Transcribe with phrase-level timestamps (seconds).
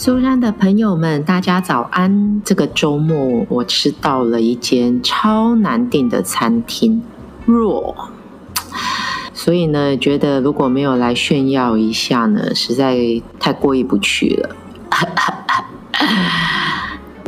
[0.00, 2.40] 苏珊的朋友们，大家早安！
[2.44, 7.02] 这个周末我吃到了一间超难订的餐厅
[7.44, 8.08] 弱。
[9.34, 12.96] 所以呢，觉得如果没有来炫耀一下呢，实在
[13.40, 14.54] 太过意不去了。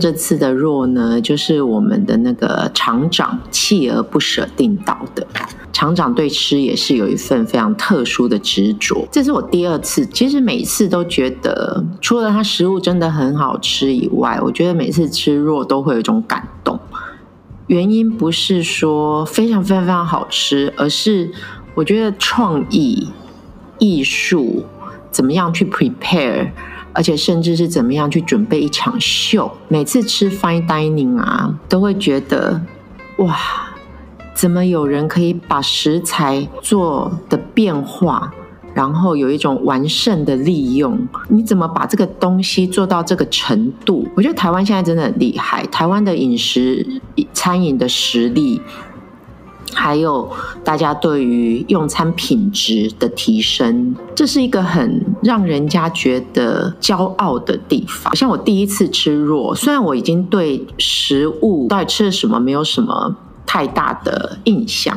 [0.00, 5.26] 这次的 RAW 呢，就是我们的那个厂长锲而不舍订到的。
[5.72, 9.06] 厂长对吃也是有一份非常特殊的执着。
[9.12, 16.78] 这是我第二次，其实每次都觉得，除了它食物真的很好吃以外，我觉得每次吃肉都会有一种感动。
[17.68, 21.30] 原因不是说非常非常非常好吃，而是
[21.74, 23.08] 我觉得创意、
[23.78, 24.64] 艺术
[25.10, 26.50] 怎么样去 prepare，
[26.92, 29.50] 而且甚至是怎么样去准备一场秀。
[29.68, 32.60] 每次吃 fine dining 啊，都会觉得
[33.18, 33.36] 哇。
[34.32, 38.32] 怎么有人可以把食材做的变化，
[38.72, 40.98] 然后有一种完胜的利用？
[41.28, 44.08] 你怎么把这个东西做到这个程度？
[44.16, 47.02] 我觉得台湾现在真的很厉害，台湾的饮食
[47.34, 48.62] 餐饮的实力，
[49.72, 50.30] 还有
[50.62, 58.14] 大家对于用餐品质的提升，这是一个很让人家觉得骄傲的地方。
[58.14, 63.16] 像我第一次吃弱虽然我已经对食物到底吃了什么没有什么。
[63.46, 64.96] 太大的印象，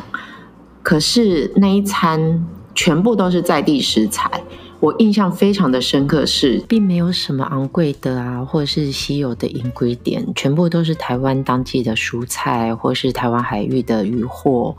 [0.80, 4.30] 可是那一餐全部都是在地食材，
[4.80, 14.76] 我印象非常的深刻是，并没有什么昂贵的啊，或者是稀有的 ingredient，全部都是台湾当季的蔬菜，或是台湾海域的渔获，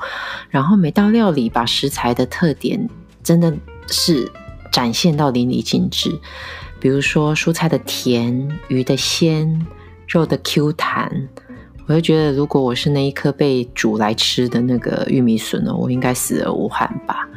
[0.50, 2.88] 然后每道料理把食材的特点
[3.24, 3.52] 真的
[3.88, 4.32] 是
[4.72, 6.12] 展现到淋漓尽致，
[6.80, 9.66] 比如说蔬菜的甜，鱼的鲜，
[10.08, 11.30] 肉的 Q 弹。
[11.88, 17.28] 我就觉得，如果我是那一颗被煮来吃的那个玉米笋呢，我应该死而无憾吧。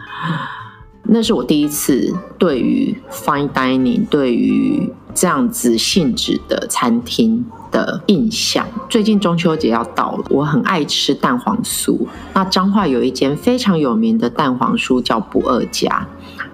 [1.10, 8.66] 那是我第一次对于 fine dining，对于这样子性质的餐厅的印象。
[8.90, 12.06] 最近中秋节要到了，我很爱吃蛋黄酥。
[12.34, 16.06] 那彰化有一间非常有名的蛋黄酥叫不二家。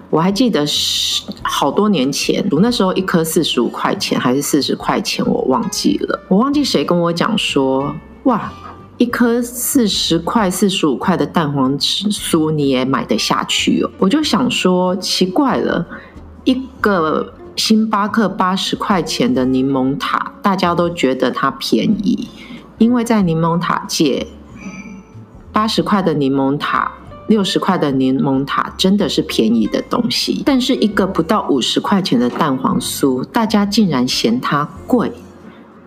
[0.09, 6.17] 我还记得是好多年前，我那时候一颗四十五块钱还是四十块钱，我忘记了。
[6.29, 7.93] 我忘记谁跟我讲说，
[8.23, 8.49] 哇，
[8.97, 13.89] 一颗四十块、四十五块的蛋黄酥你也买得下去哦？
[13.97, 15.85] 我就想说，奇怪了，
[16.43, 22.27] 一个星巴克八十块钱的柠檬塔，大家都觉得它便宜，
[22.77, 24.27] 因为在柠檬塔界，
[25.51, 26.91] 八十块的柠檬塔。
[27.27, 35.11] 六十块的柠檬塔真的是便宜的东西，但是一个不到五十块钱的蛋黄酥，大家竟然嫌它贵。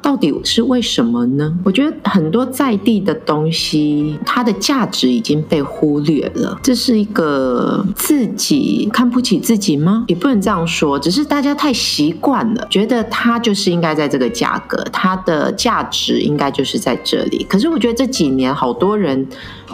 [0.09, 1.55] 到底是为什么呢？
[1.63, 6.59] 我觉得很多在地的东西，它的价值已经被忽略了。
[6.63, 10.07] 这是一个自己看不起自己吗？
[10.09, 17.45] 也不能这样说，只是大家太习惯了，觉得它就是应该在这个价格，它的价值应该就是在这里。
[17.47, 19.29] 可是我觉得这几年好多人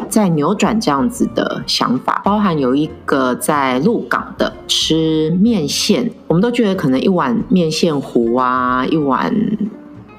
[0.09, 9.33] 在扭转这样子的想法，包含有一个在鹿港的吃面线，我们都觉得可能一碗面线糊啊，一碗。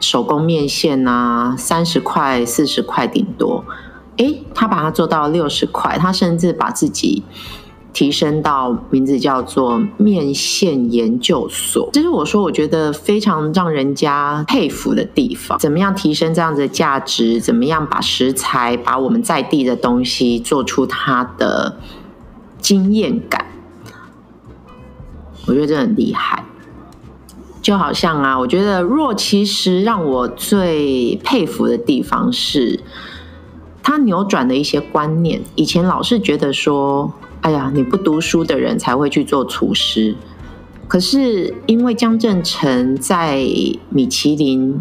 [0.07, 3.65] 手工面线啊，三十块、四十块顶多。
[4.17, 7.23] 诶，他把它做到六十块，他甚至把自己
[7.91, 11.89] 提升到名字叫做面线研究所。
[11.91, 15.57] 这是我说我觉得非常让人家佩服的地方。
[15.57, 17.41] 怎么样提升这样子的价值？
[17.41, 21.77] 怎么样把食材、把我们在地的东西做出它的
[22.59, 23.47] 惊艳感？
[25.47, 26.45] 我觉得这很厉害。
[27.65, 32.79] 就好像啊，我觉得若其实让我最佩服的地方是，
[33.81, 35.41] 他扭转了一些观念。
[35.55, 37.11] 以前老是觉得说，
[37.41, 40.15] 哎呀，你不读书的人才会去做厨师。
[40.87, 43.43] 可是因为江振成在
[43.89, 44.79] 米其林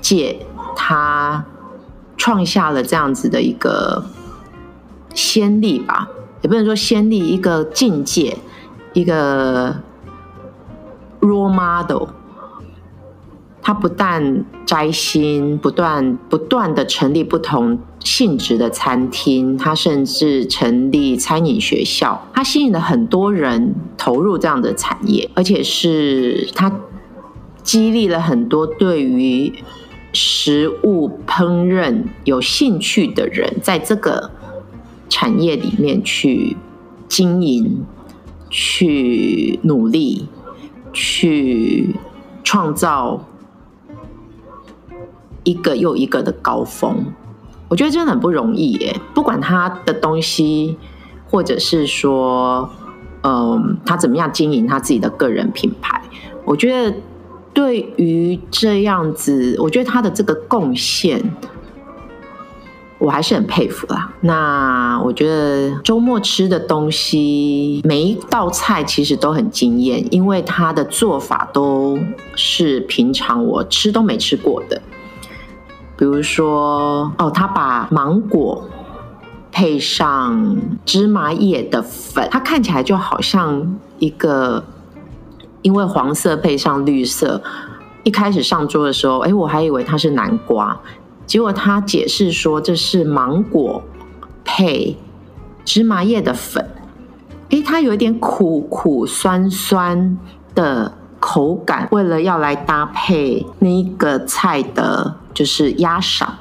[0.00, 1.44] 界，他
[2.16, 4.06] 创下了这样子的一个
[5.12, 6.08] 先例吧，
[6.40, 8.38] 也不能说先例，一个境界，
[8.94, 9.76] 一个。
[11.20, 12.08] Role model，
[13.60, 26.72] 他不但摘星，不断不断的成立不同性质的餐厅，他甚至成立餐饮学校，他吸引了很多人投入这样的产业，而且是他
[27.62, 29.52] 激励了很多对于
[30.12, 34.30] 食物烹饪有兴趣的人，在这个
[35.08, 36.56] 产业里面去
[37.08, 37.84] 经营，
[38.48, 40.28] 去努力。
[40.92, 41.94] 去
[42.42, 43.24] 创造
[45.44, 47.06] 一个又一个的高峰，
[47.68, 49.00] 我觉得真的很不容易耶。
[49.14, 50.76] 不管他的东西，
[51.30, 52.68] 或者是说，
[53.22, 56.02] 嗯，他怎么样经营他自己的个人品牌，
[56.44, 56.96] 我觉得
[57.52, 61.22] 对于这样子，我觉得他的这个贡献，
[62.98, 64.12] 我还是很佩服啦。
[64.20, 71.98] 那我觉得周末吃的东西，每一道菜其实都很惊艳，因为它的做法都
[72.34, 74.80] 是平常我吃都没吃过的。
[75.96, 78.68] 比如说，哦，他把芒果
[79.50, 84.64] 配上芝麻叶的粉，它看起来就好像一个。
[85.60, 87.42] 因为黄色配上绿色，
[88.04, 90.80] 一开始上桌的时候，哎，我还以为它是南瓜，
[91.28, 93.82] 结果他解释说这是芒果
[94.44, 94.96] 配
[95.64, 96.68] 芝麻叶的粉，
[97.50, 100.18] 哎，它有一点苦苦酸酸
[100.54, 101.86] 的口感。
[101.92, 106.38] 为了要来搭配那个菜的，就是鸭赏，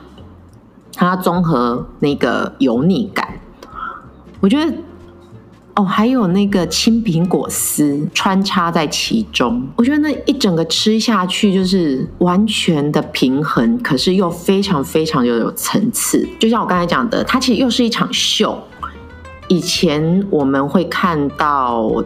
[0.95, 3.39] 它综合那个油腻感，
[4.39, 4.73] 我觉得。
[5.77, 16.27] 哦，还有那个青苹果丝穿插在其中，我觉得那一整个吃下去就是完全的平衡，可是又非常非常又有层次。
[16.39, 18.57] 就像我刚才讲的，它其实又是一场秀。
[19.50, 22.03] 以前我们会看到，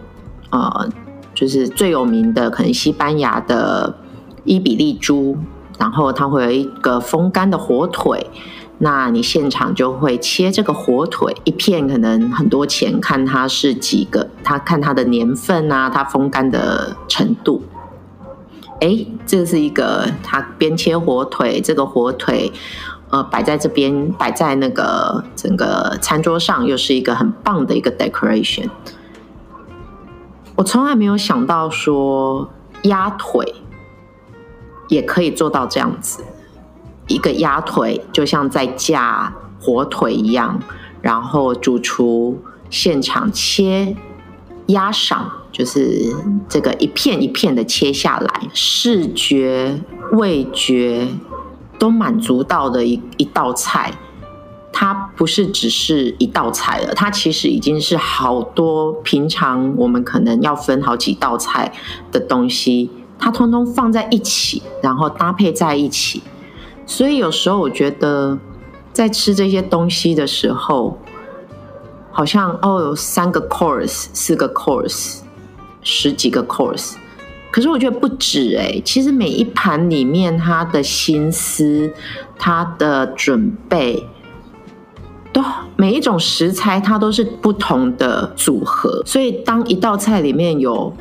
[0.50, 0.90] 呃，
[1.34, 3.96] 就是最有名的可能西班牙的
[4.44, 5.38] 伊比利猪，
[5.82, 8.30] 然后它会有一个风干的火腿。
[8.78, 17.64] 那你现场就会切这个火腿一片，可能很多钱，看它是几个，它看它的年份啊，它风干的程度。
[18.80, 22.52] 哎，这是一个，它边切火腿，这个火腿
[23.10, 28.70] 呃摆在这边，摆在那个整个餐桌上，又是一个很棒的一个 decoration。
[30.56, 32.50] 我从来没有想到说
[32.84, 33.56] 鸭腿
[34.92, 36.22] 也可以做到这样子。
[37.08, 40.60] 一个鸭腿就像在架火腿一样，
[41.02, 42.38] 然后主厨
[42.70, 43.96] 现场切
[44.68, 46.14] 鸭赏，就是
[46.50, 51.08] 这个一片一片的切下来，视觉、味觉
[51.80, 53.94] 都满足到的一一道菜。
[54.74, 61.74] 它不是只是一道菜了，它其实已经是好多平常我们可能要分好几道菜
[62.10, 62.90] 的东西，
[63.22, 66.22] 它通通放在一起，然后搭配在一起。
[66.86, 68.38] 所以有时候我觉得，
[68.92, 70.98] 在吃这些东西的时候，
[72.12, 75.20] 好像哦，有三个 course、四个 course、
[75.82, 76.96] 十几个 course，
[77.52, 78.82] 可是我觉得不止诶。
[78.84, 81.94] 其实每一盘里面，他的心思、
[82.38, 84.06] 他的准备，
[85.32, 85.42] 都
[85.78, 89.02] 每一种食材，它都是不同的组合。
[89.06, 90.92] 所以当一道菜里面有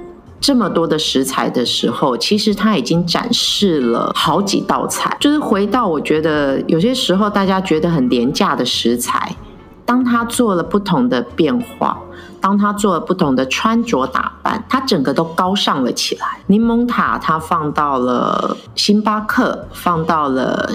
[0.41, 5.15] 这么多的食材的时候，其实他已经展示了好几道菜。
[5.21, 9.37] 就是回到我觉得有些时候大家觉得很廉价的食材，
[9.85, 12.01] 当他做了不同的变化，
[12.41, 16.27] 当他做了不同的穿着打扮，他整个都高尚了起来。
[16.47, 20.73] 柠檬塔他放到了星巴克，放到了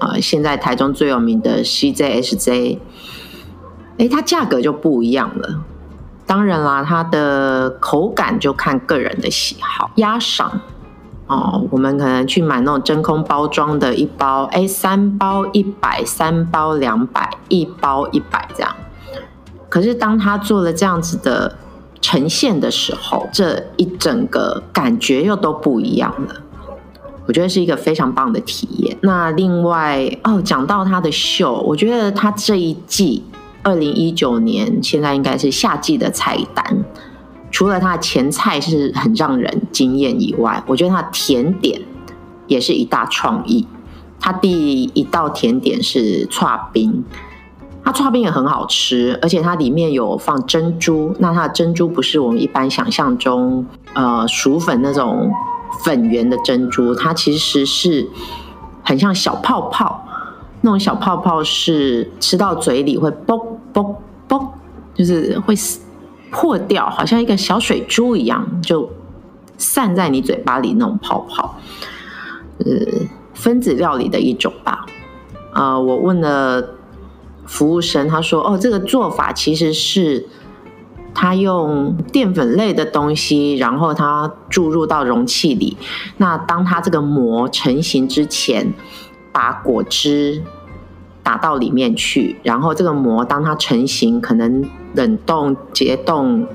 [0.00, 2.78] 呃现在台中最有名的 CJSJ，
[3.98, 5.60] 哎，它价格就不一样了。
[6.26, 9.90] 当然啦，它的口感就看个人的喜好。
[9.94, 10.60] 鸭赏
[11.28, 18.74] 哦，我们可能去买那种真空包装的，一包哎，三包一百，三包两百，一包一百这样。
[19.68, 21.56] 可是当他做了这样子的
[22.00, 26.34] 呈现的时候，这一整个感觉又都不一样了。
[27.26, 28.96] 我觉得是一个非常棒的体验。
[29.02, 33.24] 那另外哦，讲到他的秀，我觉得他这一季。
[33.66, 36.84] 二零一九年，现在应该是夏季的菜单。
[37.50, 41.82] 除了它的前菜是很让人惊艳以外，我觉得它的甜点
[42.46, 43.66] 也是一大创意。
[44.20, 47.04] 它第一道甜点是剉冰，
[47.82, 51.12] 它剉冰也很好吃，而且它里面有放珍珠。
[51.18, 55.32] 那它的珍珠不是我们一般想象中呃薯粉那种
[55.82, 58.08] 粉圆的珍珠，它其实是
[58.84, 60.04] 很像小泡泡。
[60.62, 64.54] 那种小泡泡是吃到嘴里会啵啵啵，
[64.94, 65.54] 就是会
[66.30, 68.90] 破掉，好像一个小水珠一样，就
[69.58, 71.56] 散在你嘴巴里那种泡泡。
[72.60, 72.66] 呃，
[73.34, 74.86] 分子料理的一种吧。
[75.52, 76.70] 呃，我问了
[77.44, 80.26] 服务生，他说：“哦，这个做法其实是
[81.12, 85.76] 他用淀粉类的东西，然后他注入到容器里。
[86.16, 88.72] 那当他这个膜成型之前。”
[89.36, 90.42] 把果汁
[91.26, 94.64] 打到里面去，然后这个膜当它成型，可能
[94.94, 96.46] 冷冻、解冻、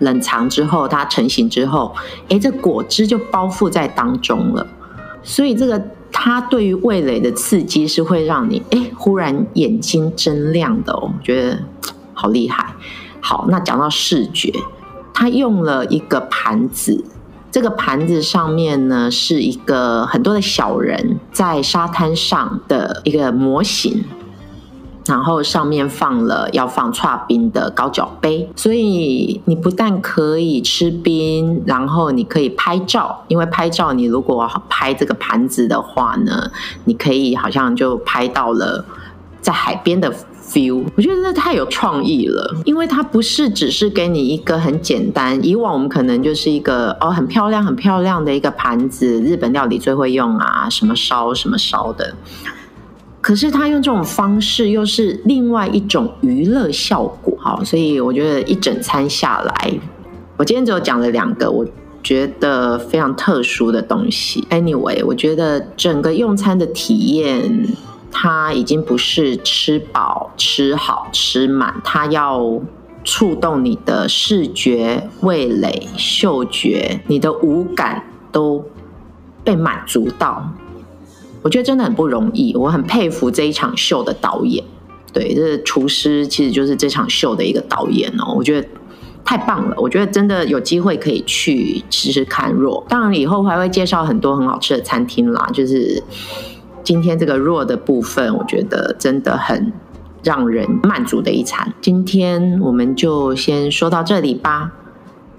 [0.00, 1.94] 冷藏之后，它成型之后，
[2.28, 4.66] 哎，这果汁就包覆在当中了。
[5.22, 11.58] 所以这个它对于味蕾的刺激是会让你哎忽然眼睛睁亮的哦，我觉得
[12.12, 12.74] 好厉害。
[13.22, 14.52] 好，那讲到视觉，
[15.14, 17.02] 他用了一个盘子。
[17.52, 24.02] 这个盘子上面呢，是一个很多的小人在沙滩上的一个模型。
[25.04, 36.52] 然后上面放了要放剉冰的高脚杯，所以你不但可以吃冰，然后你可以拍照，因为拍照你如果拍这个盘子的话呢，
[36.84, 38.84] 你可以好像就拍到了
[39.40, 40.14] 在海边的
[40.52, 40.84] feel。
[40.96, 52.14] 我觉得这太有创意了，因为它不是只是给你一个很简单，以往我们可能就是一个哦很漂亮很漂亮的一个盘子，日本料理最会用啊，什么烧什么烧的。
[53.20, 59.72] 可是他用这种方式，又是另外一种娱乐效果，好，所以我觉得一整餐下来，
[60.36, 61.64] 我今天只有讲了两个我
[62.02, 64.44] 觉得非常特殊的东西。
[64.50, 67.64] Anyway，我觉得整个用餐的体验，
[68.12, 72.60] 他已经不是吃饱、吃好、吃满，他要
[73.02, 78.64] 触动你的视觉、味蕾、嗅觉，你的五感都
[79.42, 80.52] 被满足到。
[81.42, 84.62] 我觉得真的很不容易，我很佩服这一场秀的导演。
[85.12, 88.32] 对，这厨师其实就是这场秀的一个导演哦。
[88.36, 88.68] 我觉得
[89.24, 92.84] 太棒了，我觉得真的有机会可以去吃吃看若。
[92.88, 95.50] 当然以后还会介绍很多很好吃的餐厅啦。
[95.52, 96.02] 就是
[96.84, 99.72] 今天这个弱的部分，我觉得真的很
[100.22, 101.72] 让人满足的一餐。
[101.80, 104.72] 今天我们就先说到这里吧。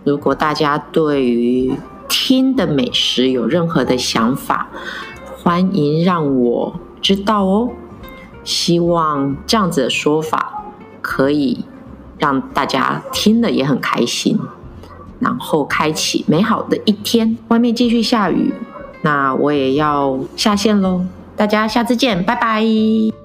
[0.03, 1.73] 如果大家对于
[2.09, 4.67] 听的美食有任何的想法，
[5.37, 7.69] 欢迎让我知道哦，
[8.43, 10.65] 希望这样子的说法
[11.01, 11.65] 可以
[12.17, 14.37] 让大家听了也很开心，
[15.19, 17.37] 然后开启美好的一天。
[17.47, 18.53] 外面继续下雨，
[19.01, 23.22] 那我也要下线喽，大家下次见，拜拜。